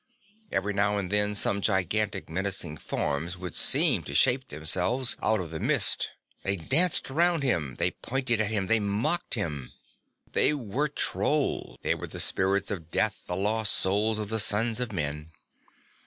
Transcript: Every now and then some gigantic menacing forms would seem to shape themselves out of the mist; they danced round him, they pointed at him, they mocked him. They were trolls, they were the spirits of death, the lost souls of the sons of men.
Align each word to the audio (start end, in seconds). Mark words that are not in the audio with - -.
Every 0.51 0.73
now 0.73 0.97
and 0.97 1.11
then 1.11 1.35
some 1.35 1.61
gigantic 1.61 2.27
menacing 2.27 2.77
forms 2.77 3.37
would 3.37 3.53
seem 3.53 4.01
to 4.05 4.15
shape 4.15 4.47
themselves 4.47 5.15
out 5.21 5.39
of 5.39 5.51
the 5.51 5.59
mist; 5.59 6.09
they 6.41 6.55
danced 6.55 7.11
round 7.11 7.43
him, 7.43 7.75
they 7.77 7.91
pointed 7.91 8.41
at 8.41 8.49
him, 8.49 8.65
they 8.65 8.79
mocked 8.79 9.35
him. 9.35 9.73
They 10.33 10.55
were 10.55 10.87
trolls, 10.87 11.77
they 11.83 11.93
were 11.93 12.07
the 12.07 12.19
spirits 12.19 12.71
of 12.71 12.89
death, 12.89 13.21
the 13.27 13.35
lost 13.35 13.73
souls 13.75 14.17
of 14.17 14.29
the 14.29 14.39
sons 14.39 14.79
of 14.79 14.91
men. 14.91 15.29